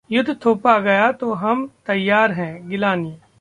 युद्ध 0.09 0.35
थोपा 0.45 0.77
गया, 0.79 1.11
तो 1.11 1.33
हम 1.33 1.67
तैयार 1.87 2.31
हैं: 2.31 2.69
गिलानी 2.69 3.11